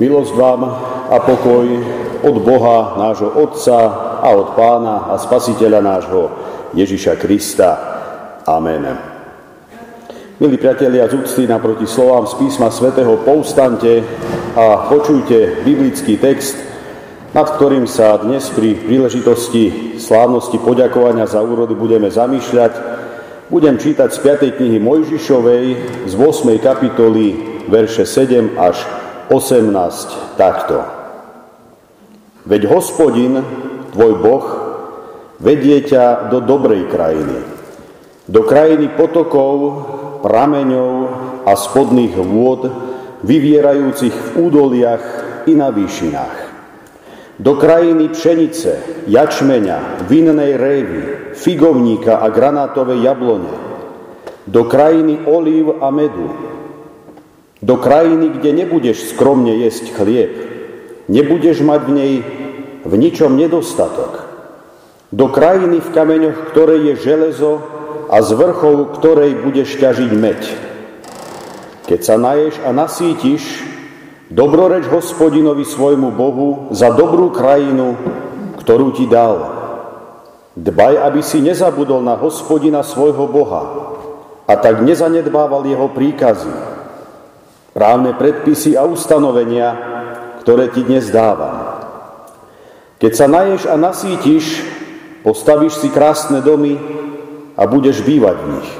[0.00, 0.64] Milosť vám
[1.12, 1.68] a pokoj
[2.24, 3.78] od Boha, nášho Otca
[4.24, 6.22] a od Pána a Spasiteľa nášho
[6.72, 7.70] Ježiša Krista.
[8.48, 8.96] Amen.
[10.40, 14.00] Milí priatelia, z úcty naproti slovám z písma svätého povstante
[14.56, 16.56] a počujte biblický text,
[17.36, 22.72] nad ktorým sa dnes pri príležitosti slávnosti poďakovania za úrody budeme zamýšľať.
[23.52, 24.56] Budem čítať z 5.
[24.64, 25.64] knihy Mojžišovej
[26.08, 26.56] z 8.
[26.56, 27.36] kapitoly
[27.68, 28.99] verše 7 až
[29.30, 30.82] 18 takto.
[32.50, 33.38] Veď hospodin,
[33.94, 34.46] tvoj Boh,
[35.38, 37.38] vedie ťa do dobrej krajiny,
[38.26, 39.86] do krajiny potokov,
[40.26, 40.92] prameňov
[41.46, 42.66] a spodných vôd,
[43.22, 45.04] vyvierajúcich v údoliach
[45.46, 46.36] i na výšinách.
[47.38, 51.02] Do krajiny pšenice, jačmeňa, vinnej révy,
[51.38, 53.54] figovníka a granátovej jablone,
[54.50, 56.49] do krajiny olív a medu,
[57.60, 60.32] do krajiny, kde nebudeš skromne jesť chlieb,
[61.08, 62.14] nebudeš mať v nej
[62.84, 64.24] v ničom nedostatok.
[65.12, 67.60] Do krajiny, v kameňoch ktorej je železo
[68.08, 70.40] a z vrchov ktorej budeš ťažiť meď.
[71.84, 73.42] Keď sa naješ a nasítiš,
[74.30, 77.98] dobroreč hospodinovi svojmu Bohu za dobrú krajinu,
[78.62, 79.58] ktorú ti dal.
[80.54, 83.62] Dbaj, aby si nezabudol na hospodina svojho Boha
[84.46, 86.69] a tak nezanedbával jeho príkazy,
[87.74, 89.68] právne predpisy a ustanovenia,
[90.42, 91.80] ktoré ti dnes dávam.
[93.00, 94.60] Keď sa naješ a nasítiš,
[95.24, 96.76] postavíš si krásne domy
[97.56, 98.70] a budeš bývať v nich.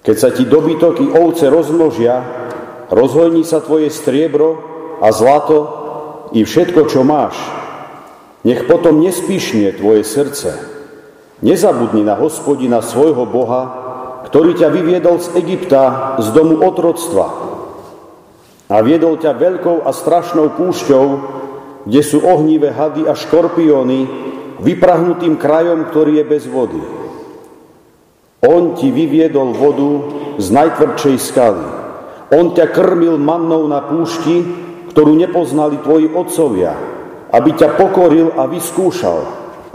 [0.00, 2.24] Keď sa ti dobytok i ovce rozmnožia,
[2.88, 4.60] rozhojní sa tvoje striebro
[5.00, 5.58] a zlato
[6.32, 7.36] i všetko, čo máš.
[8.40, 10.56] Nech potom nespíšne tvoje srdce.
[11.44, 13.62] Nezabudni na hospodina svojho Boha,
[14.28, 17.49] ktorý ťa vyviedol z Egypta, z domu otroctva,
[18.70, 21.06] a viedol ťa veľkou a strašnou púšťou,
[21.90, 24.06] kde sú ohnivé hady a škorpióny,
[24.62, 26.78] vyprahnutým krajom, ktorý je bez vody.
[28.46, 29.90] On ti vyviedol vodu
[30.38, 31.66] z najtvrdšej skaly.
[32.30, 34.46] On ťa krmil mannou na púšti,
[34.94, 36.72] ktorú nepoznali tvoji otcovia,
[37.34, 39.18] aby ťa pokoril a vyskúšal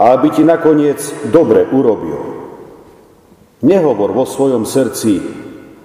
[0.00, 0.98] a aby ti nakoniec
[1.28, 2.36] dobre urobil.
[3.60, 5.20] Nehovor vo svojom srdci,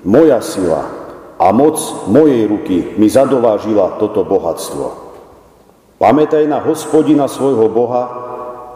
[0.07, 1.00] moja sila,
[1.41, 5.09] a moc mojej ruky mi zadovážila toto bohatstvo.
[5.97, 8.03] Pamätaj na hospodina svojho Boha,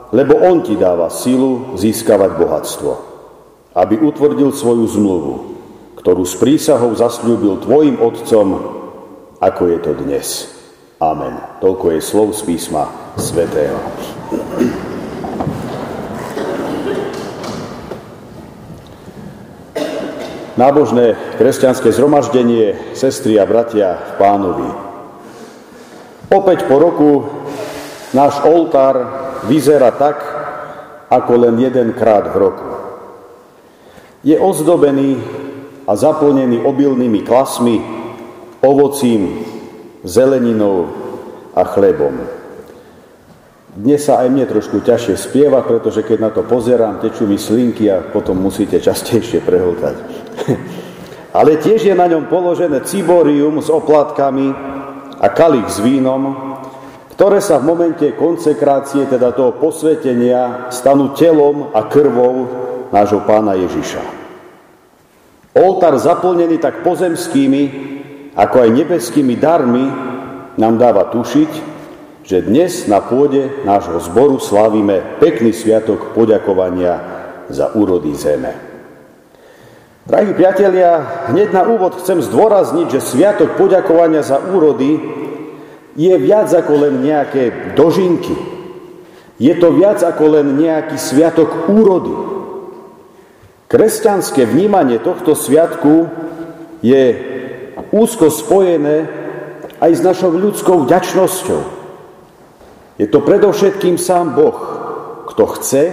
[0.10, 2.92] lebo on ti dáva silu získavať bohatstvo,
[3.78, 5.34] aby utvrdil svoju zmluvu,
[6.02, 8.48] ktorú s prísahou zasľúbil tvojim otcom,
[9.38, 10.28] ako je to dnes.
[10.98, 11.38] Amen.
[11.62, 13.78] Toľko je slov z písma svätého.
[20.56, 24.70] Nábožné kresťanské zhromaždenie, sestry a bratia v pánovi.
[26.32, 27.12] Opäť po roku
[28.16, 28.96] náš oltár
[29.46, 30.18] vyzerá tak,
[31.12, 32.70] ako len jedenkrát v roku.
[34.26, 35.22] Je ozdobený
[35.86, 37.78] a zaplnený obilnými klasmi,
[38.66, 39.46] ovocím,
[40.02, 40.90] zeleninou
[41.54, 42.26] a chlebom.
[43.76, 47.92] Dnes sa aj mne trošku ťažšie spieva, pretože keď na to pozerám, tečú mi slinky
[47.92, 50.15] a potom musíte častejšie prehltať.
[51.36, 54.56] Ale tiež je na ňom položené ciborium s oplatkami
[55.20, 56.56] a kalich s vínom,
[57.16, 62.48] ktoré sa v momente konsekrácie, teda toho posvetenia, stanú telom a krvou
[62.92, 64.04] nášho pána Ježiša.
[65.56, 67.64] Oltár zaplnený tak pozemskými,
[68.36, 69.88] ako aj nebeskými darmi
[70.60, 71.52] nám dáva tušiť,
[72.28, 77.00] že dnes na pôde nášho zboru slávime pekný sviatok poďakovania
[77.48, 78.65] za úrody zeme.
[80.06, 81.02] Drahí priatelia,
[81.34, 85.02] hneď na úvod chcem zdôrazniť, že sviatok poďakovania za úrody
[85.98, 88.38] je viac ako len nejaké dožinky.
[89.42, 92.14] Je to viac ako len nejaký sviatok úrody.
[93.66, 96.06] Kresťanské vnímanie tohto sviatku
[96.86, 97.04] je
[97.90, 99.10] úzko spojené
[99.82, 101.62] aj s našou ľudskou vďačnosťou.
[103.02, 104.54] Je to predovšetkým sám Boh,
[105.34, 105.84] kto chce,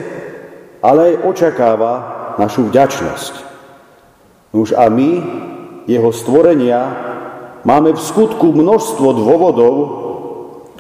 [0.85, 1.93] ale aj očakáva
[2.37, 3.52] našu vďačnosť.
[4.53, 5.11] Už a my,
[5.89, 6.81] jeho stvorenia,
[7.65, 9.75] máme v skutku množstvo dôvodov,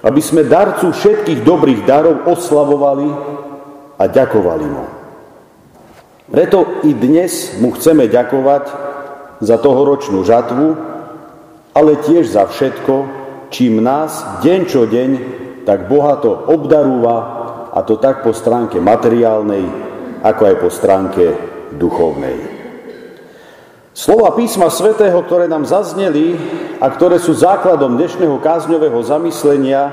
[0.05, 3.09] aby sme darcu všetkých dobrých darov oslavovali
[3.97, 4.85] a ďakovali mu.
[6.29, 8.65] Preto i dnes mu chceme ďakovať
[9.41, 10.67] za tohoročnú žatvu,
[11.73, 12.95] ale tiež za všetko,
[13.49, 15.11] čím nás deň čo deň
[15.65, 17.41] tak bohato obdarúva,
[17.73, 19.65] a to tak po stránke materiálnej,
[20.21, 21.25] ako aj po stránke
[21.73, 22.52] duchovnej.
[23.93, 26.33] Slova písma svätého, ktoré nám zazneli,
[26.81, 29.93] a ktoré sú základom dnešného kázňového zamyslenia,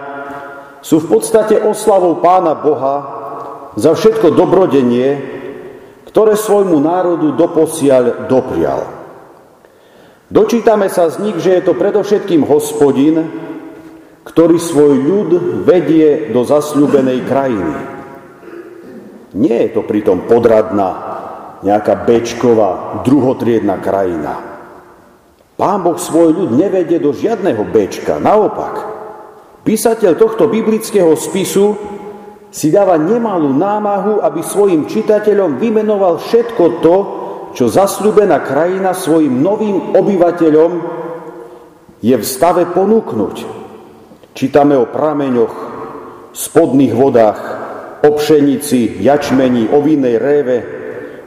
[0.79, 2.95] sú v podstate oslavou Pána Boha
[3.75, 5.19] za všetko dobrodenie,
[6.07, 8.87] ktoré svojmu národu doposiaľ doprial.
[10.31, 13.27] Dočítame sa z nich, že je to predovšetkým hospodin,
[14.23, 15.29] ktorý svoj ľud
[15.67, 17.75] vedie do zasľúbenej krajiny.
[19.35, 21.08] Nie je to pritom podradná,
[21.63, 24.33] nejaká bečková, druhotriedna krajina.
[25.59, 28.87] Pán Boh svoj ľud nevedie do žiadneho bečka, naopak.
[29.67, 31.75] Písateľ tohto biblického spisu
[32.47, 36.97] si dáva nemalú námahu, aby svojim čitateľom vymenoval všetko to,
[37.51, 40.71] čo zasľúbená krajina svojim novým obyvateľom
[41.99, 43.35] je v stave ponúknuť.
[44.31, 45.55] Čítame o prameňoch,
[46.31, 47.41] spodných vodách,
[47.99, 50.57] o pšenici, jačmení, o vinnej réve,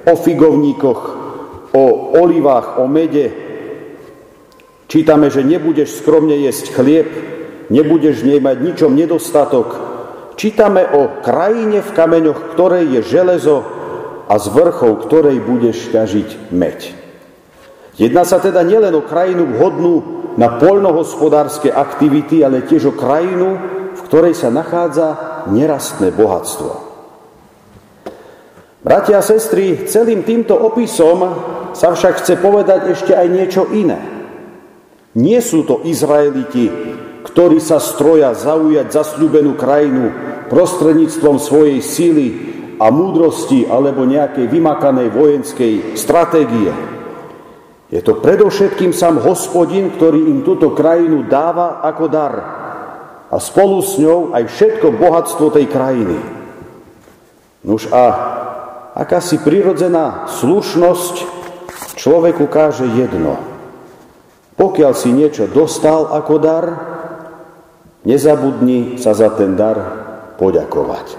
[0.06, 1.00] o figovníkoch,
[1.72, 1.84] o
[2.19, 3.32] olivách, o mede.
[4.90, 7.08] Čítame, že nebudeš skromne jesť chlieb,
[7.72, 9.69] nebudeš nej mať ničom nedostatok.
[10.37, 13.64] Čítame o krajine v kameňoch, ktorej je železo
[14.28, 16.93] a z vrchov, ktorej budeš ťažiť meď.
[17.96, 19.94] Jedná sa teda nielen o krajinu vhodnú
[20.40, 23.60] na poľnohospodárske aktivity, ale tiež o krajinu,
[23.93, 25.08] v ktorej sa nachádza
[25.52, 26.91] nerastné bohatstvo.
[28.82, 31.23] Bratia a sestry, celým týmto opisom
[31.70, 33.94] sa však chce povedať ešte aj niečo iné.
[35.14, 36.67] Nie sú to Izraeliti,
[37.23, 40.11] ktorí sa stroja zaujať zasľúbenú krajinu
[40.50, 42.29] prostredníctvom svojej síly
[42.82, 46.75] a múdrosti alebo nejakej vymakanej vojenskej stratégie.
[47.87, 52.35] Je to predovšetkým sám hospodin, ktorý im túto krajinu dáva ako dar
[53.31, 56.19] a spolu s ňou aj všetko bohatstvo tej krajiny.
[57.62, 58.41] Nuž a
[58.92, 61.14] akási prirodzená slušnosť
[61.96, 63.40] človeku káže jedno.
[64.56, 66.64] Pokiaľ si niečo dostal ako dar,
[68.04, 69.78] nezabudni sa za ten dar
[70.36, 71.16] poďakovať.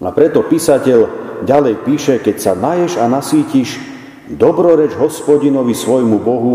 [0.00, 0.98] A preto písateľ
[1.44, 3.80] ďalej píše, keď sa naješ a nasítiš,
[4.26, 6.54] dobroreč hospodinovi svojmu Bohu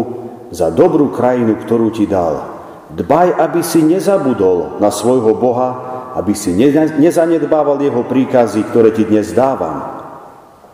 [0.52, 2.60] za dobrú krajinu, ktorú ti dal.
[2.92, 5.70] Dbaj, aby si nezabudol na svojho Boha,
[6.16, 6.52] aby si
[7.00, 10.02] nezanedbával jeho príkazy, ktoré ti dnes dávam.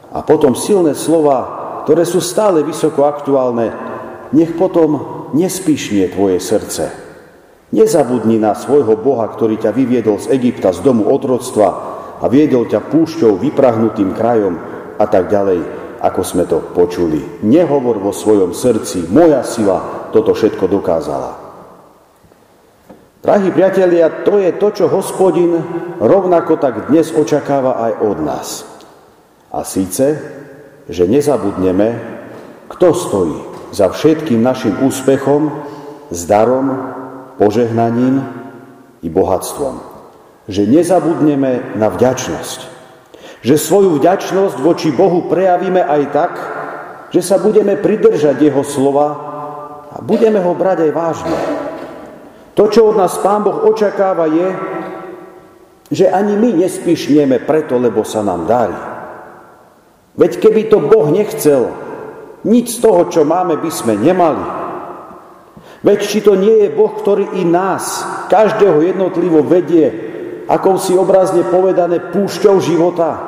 [0.09, 1.39] A potom silné slova,
[1.85, 3.69] ktoré sú stále vysoko aktuálne,
[4.33, 6.89] nech potom nespíšnie tvoje srdce.
[7.71, 11.69] Nezabudni na svojho Boha, ktorý ťa vyviedol z Egypta, z domu otroctva
[12.17, 14.55] a viedol ťa púšťou vyprahnutým krajom
[14.97, 15.59] a tak ďalej,
[16.01, 17.43] ako sme to počuli.
[17.43, 21.46] Nehovor vo svojom srdci, moja sila toto všetko dokázala.
[23.27, 25.59] Drahí priatelia, to je to, čo hospodin
[25.99, 28.63] rovnako tak dnes očakáva aj od nás.
[29.51, 30.15] A síce,
[30.87, 31.99] že nezabudneme,
[32.71, 33.35] kto stojí
[33.75, 35.51] za všetkým našim úspechom,
[36.07, 36.71] zdarom,
[37.35, 38.23] požehnaním
[39.03, 39.83] i bohatstvom.
[40.47, 42.59] Že nezabudneme na vďačnosť.
[43.43, 46.33] Že svoju vďačnosť voči Bohu prejavíme aj tak,
[47.11, 49.07] že sa budeme pridržať Jeho slova
[49.91, 51.56] a budeme ho brať aj vážne.
[52.57, 54.49] To, čo od nás Pán Boh očakáva, je,
[55.93, 58.75] že ani my nespíšnieme preto, lebo sa nám darí.
[60.17, 61.69] Veď keby to Boh nechcel,
[62.41, 64.41] nič z toho, čo máme, by sme nemali.
[65.85, 69.93] Veď či to nie je Boh, ktorý i nás, každého jednotlivo vedie,
[70.49, 73.21] ako si obrazne povedané, púšťou života,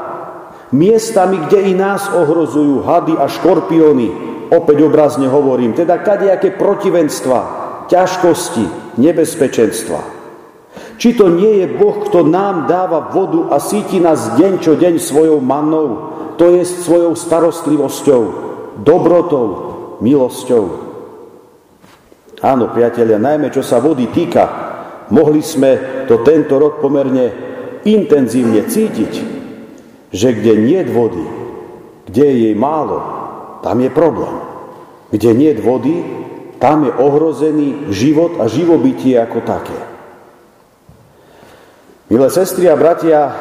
[0.74, 4.08] miestami, kde i nás ohrozujú hady a škorpióny,
[4.50, 7.40] opäť obrazne hovorím, teda kadejaké protivenstva,
[7.86, 10.20] ťažkosti, nebezpečenstva.
[11.00, 15.00] Či to nie je Boh, kto nám dáva vodu a síti nás deň čo deň
[15.00, 15.88] svojou mannou,
[16.36, 18.24] to je svojou starostlivosťou,
[18.84, 19.48] dobrotou,
[20.04, 20.92] milosťou.
[22.40, 24.44] Áno, priatelia, najmä čo sa vody týka,
[25.12, 27.32] mohli sme to tento rok pomerne
[27.84, 29.14] intenzívne cítiť,
[30.12, 31.26] že kde nie je vody,
[32.12, 33.00] kde je jej málo,
[33.64, 34.36] tam je problém.
[35.12, 35.96] Kde nie je vody,
[36.60, 39.80] tam je ohrozený život a živobytie ako také.
[42.12, 43.32] Milé sestry a bratia,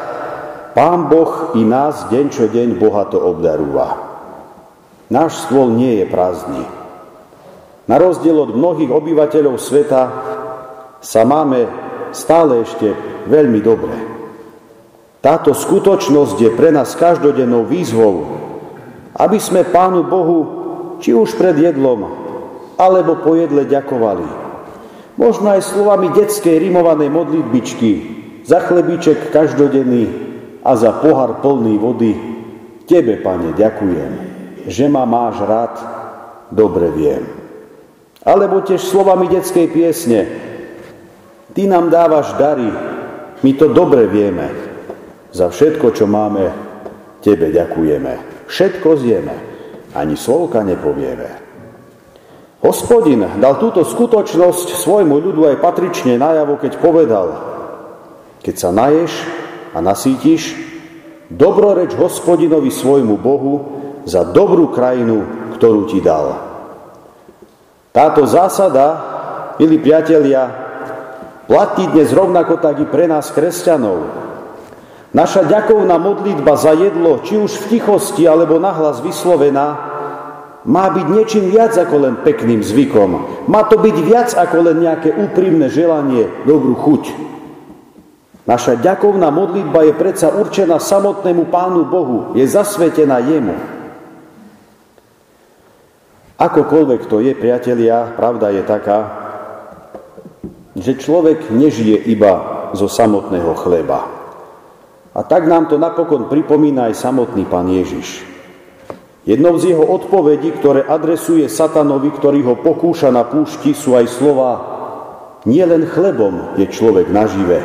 [0.78, 3.98] Pán Boh i nás deň čo deň bohato obdarúva.
[5.10, 6.62] Náš stôl nie je prázdny.
[7.88, 10.02] Na rozdiel od mnohých obyvateľov sveta
[11.00, 11.66] sa máme
[12.12, 12.92] stále ešte
[13.26, 13.96] veľmi dobre.
[15.18, 18.14] Táto skutočnosť je pre nás každodennou výzvou,
[19.18, 20.38] aby sme Pánu Bohu,
[21.02, 22.27] či už pred jedlom,
[22.78, 24.46] alebo po jedle ďakovali.
[25.18, 27.92] Možno aj slovami detskej rimovanej modlitbičky,
[28.46, 30.08] za chlebiček každodenný
[30.62, 32.12] a za pohár plný vody.
[32.88, 34.12] Tebe, Pane, ďakujem,
[34.64, 35.74] že ma máš rád,
[36.54, 37.26] dobre viem.
[38.24, 40.20] Alebo tiež slovami detskej piesne.
[41.52, 42.70] Ty nám dávaš dary,
[43.42, 44.48] my to dobre vieme.
[45.34, 46.48] Za všetko, čo máme,
[47.20, 48.46] tebe ďakujeme.
[48.48, 49.36] Všetko zjeme,
[49.92, 51.47] ani slovka nepovieme.
[52.58, 57.26] Hospodin dal túto skutočnosť svojmu ľudu aj patrične najavo, keď povedal,
[58.42, 59.12] keď sa naješ
[59.70, 60.58] a nasítiš,
[61.30, 63.54] dobroreč hospodinovi svojmu Bohu
[64.02, 65.22] za dobrú krajinu,
[65.54, 66.34] ktorú ti dal.
[67.94, 68.86] Táto zásada,
[69.62, 70.50] milí priatelia,
[71.46, 74.02] platí dnes rovnako tak i pre nás, kresťanov.
[75.14, 79.97] Naša ďakovná modlitba za jedlo, či už v tichosti alebo nahlas vyslovená,
[80.66, 83.10] má byť niečím viac ako len pekným zvykom.
[83.46, 87.04] Má to byť viac ako len nejaké úprimné želanie, dobrú chuť.
[88.48, 93.54] Naša ďakovná modlitba je predsa určená samotnému Pánu Bohu, je zasvetená Jemu.
[96.38, 98.98] Akokoľvek to je, priatelia, pravda je taká,
[100.78, 104.06] že človek nežije iba zo samotného chleba.
[105.18, 108.27] A tak nám to napokon pripomína aj samotný pán Ježiš.
[109.26, 114.78] Jednou z jeho odpovedí, ktoré adresuje satanovi, ktorý ho pokúša na púšti, sú aj slova
[115.46, 117.62] nie len chlebom je človek nažive,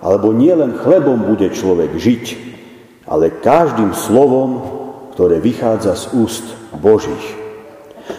[0.00, 2.24] alebo nie len chlebom bude človek žiť,
[3.04, 4.50] ale každým slovom,
[5.12, 7.22] ktoré vychádza z úst Božích.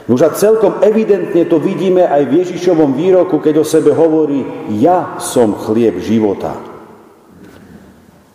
[0.06, 5.18] Nož a celkom evidentne to vidíme aj v Ježišovom výroku, keď o sebe hovorí, ja
[5.22, 6.58] som chlieb života.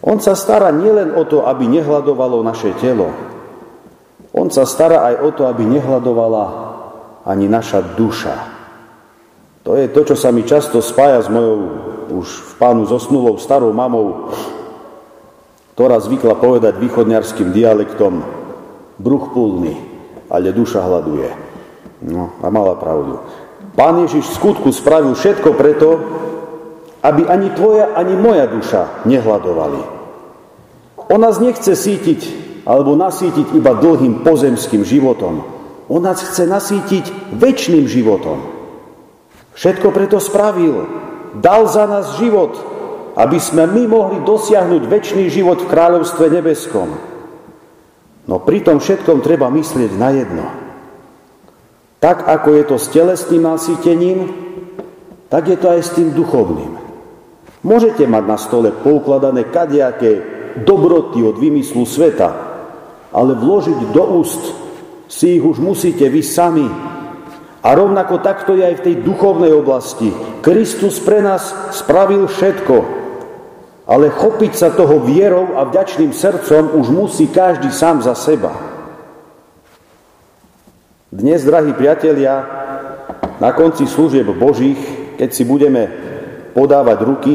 [0.02, 3.29] On sa stará nielen o to, aby nehľadovalo naše telo.
[4.30, 6.44] On sa stará aj o to, aby nehľadovala
[7.26, 8.36] ani naša duša.
[9.66, 11.58] To je to, čo sa mi často spája s mojou
[12.10, 14.32] už v pánu zosnulou starou mamou,
[15.74, 18.24] ktorá zvykla povedať východňarským dialektom
[18.98, 19.76] bruch pulný,
[20.30, 21.28] ale duša hľaduje.
[22.06, 23.20] No a mala pravdu.
[23.76, 25.88] Pán Ježiš v skutku spravil všetko preto,
[27.00, 29.80] aby ani tvoja, ani moja duša nehľadovali.
[31.10, 35.42] On nás nechce sítiť alebo nasítiť iba dlhým pozemským životom.
[35.90, 38.38] On nás chce nasítiť väčšným životom.
[39.58, 40.86] Všetko preto spravil.
[41.34, 42.54] Dal za nás život,
[43.18, 46.94] aby sme my mohli dosiahnuť väčší život v kráľovstve nebeskom.
[48.30, 50.46] No pri tom všetkom treba myslieť na jedno–
[52.00, 54.18] tak ako je to s telesným nasýtením,
[55.28, 56.80] tak je to aj s tým duchovným.
[57.60, 60.24] Môžete mať na stole poukladané kadejaké
[60.64, 62.49] dobroty od vymyslu sveta,
[63.10, 64.42] ale vložiť do úst
[65.10, 66.66] si ich už musíte vy sami.
[67.60, 70.08] A rovnako takto je aj v tej duchovnej oblasti.
[70.40, 72.76] Kristus pre nás spravil všetko,
[73.84, 78.54] ale chopiť sa toho vierou a vďačným srdcom už musí každý sám za seba.
[81.10, 82.46] Dnes, drahí priatelia,
[83.42, 84.78] na konci služieb Božích,
[85.18, 85.90] keď si budeme
[86.54, 87.34] podávať ruky,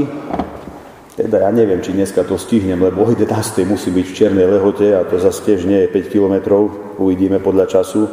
[1.16, 3.64] teda ja neviem, či dneska to stihnem, lebo o 11.
[3.64, 6.62] musí byť v Černej lehote a to zase tiež nie je 5 kilometrov,
[7.00, 8.12] uvidíme podľa času.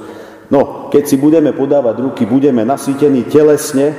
[0.55, 3.91] No, keď si budeme podávať ruky, budeme nasýtení telesne,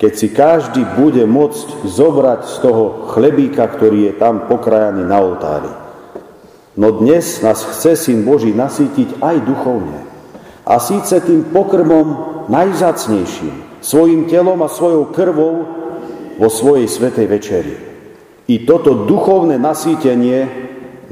[0.00, 5.72] keď si každý bude môcť zobrať z toho chlebíka, ktorý je tam pokrajaný na oltári.
[6.80, 10.00] No dnes nás chce Syn Boží nasýtiť aj duchovne.
[10.64, 12.06] A síce tým pokrmom
[12.48, 15.54] najzácnejším, svojim telom a svojou krvou
[16.40, 17.89] vo svojej svetej večeri.
[18.50, 20.50] I toto duchovné nasýtenie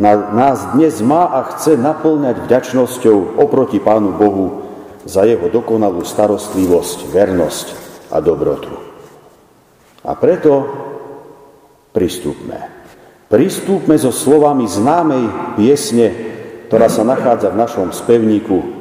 [0.03, 4.67] nás dnes má a chce naplňať vďačnosťou oproti Pánu Bohu
[5.07, 7.67] za jeho dokonalú starostlivosť, vernosť
[8.11, 8.75] a dobrotu.
[10.03, 10.67] A preto
[11.95, 12.59] pristúpme.
[13.31, 16.11] Pristúpme so slovami známej piesne,
[16.67, 18.79] ktorá sa nachádza v našom spevníku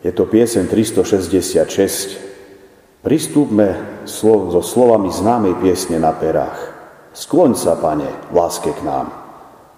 [0.00, 3.04] je to piesen 366.
[3.04, 6.69] Pristúpme so slovami známej piesne na perách.
[7.10, 9.10] Skloň sa, pane, láske k nám.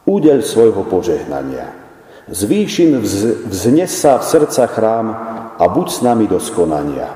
[0.05, 1.73] Údeľ svojho požehnania.
[2.29, 3.03] Zvýšin
[3.49, 5.09] vznes sa v srdca chrám
[5.59, 7.11] a buď s nami do skonania.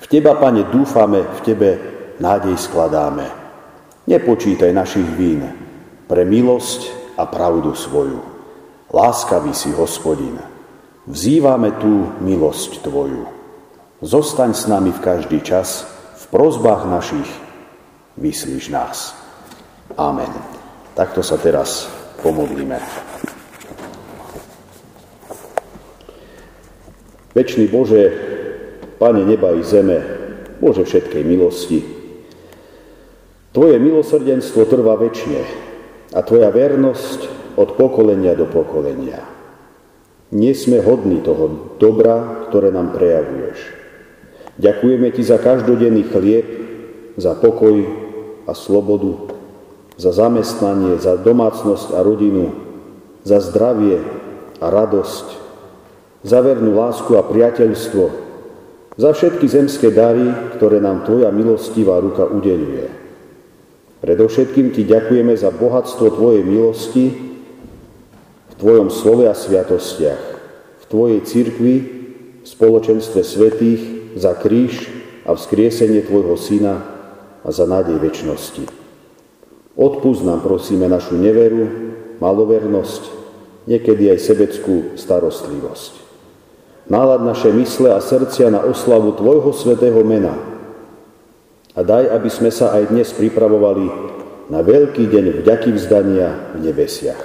[0.00, 1.70] V Teba, Pane, dúfame, v Tebe
[2.16, 3.28] nádej skladáme.
[4.08, 5.44] Nepočítaj našich vín
[6.08, 8.24] pre milosť a pravdu svoju.
[8.90, 10.40] Láskavý si, hospodin,
[11.10, 13.26] Vzývame tú milosť Tvoju.
[14.04, 15.84] Zostaň s nami v každý čas,
[16.16, 17.28] v prozbách našich
[18.18, 19.14] vyslíš nás.
[19.94, 20.30] Amen.
[20.94, 21.86] Takto sa teraz
[22.22, 22.78] pomodlíme.
[27.30, 28.02] Večný Bože,
[29.00, 29.96] Pane neba i zeme,
[30.60, 31.80] Bože všetkej milosti,
[33.50, 35.42] Tvoje milosrdenstvo trvá väčšine
[36.14, 37.20] a Tvoja vernosť
[37.58, 39.24] od pokolenia do pokolenia.
[40.30, 43.58] Nie sme hodní toho dobra, ktoré nám prejavuješ.
[44.60, 46.59] Ďakujeme Ti za každodenný chlieb,
[47.20, 47.84] za pokoj
[48.48, 49.36] a slobodu,
[50.00, 52.56] za zamestnanie, za domácnosť a rodinu,
[53.22, 54.00] za zdravie
[54.58, 55.26] a radosť,
[56.24, 58.04] za vernú lásku a priateľstvo,
[58.96, 62.88] za všetky zemské dary, ktoré nám Tvoja milostivá ruka udeluje.
[64.00, 67.06] Predovšetkým Ti ďakujeme za bohatstvo Tvojej milosti
[68.50, 70.22] v Tvojom slove a sviatostiach,
[70.80, 71.76] v Tvojej cirkvi,
[72.40, 73.82] v spoločenstve svetých,
[74.16, 74.88] za kríž
[75.28, 76.89] a vzkriesenie Tvojho Syna
[77.44, 78.64] a za nádej väčšnosti.
[79.78, 81.64] Odpúsť nám, prosíme, našu neveru,
[82.20, 83.02] malovernosť,
[83.64, 85.92] niekedy aj sebeckú starostlivosť.
[86.90, 90.34] Nálad naše mysle a srdcia na oslavu Tvojho svetého mena
[91.78, 93.86] a daj, aby sme sa aj dnes pripravovali
[94.50, 97.22] na veľký deň vďaky vzdania v nebesiach,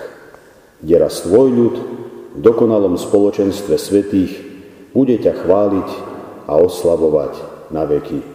[0.86, 1.76] kde raz Tvoj ľud
[2.38, 4.32] v dokonalom spoločenstve svetých
[4.94, 5.90] bude ťa chváliť
[6.46, 7.34] a oslavovať
[7.74, 8.35] na veky.